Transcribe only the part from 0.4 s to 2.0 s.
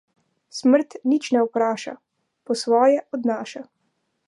Smrt nič ne vpraša,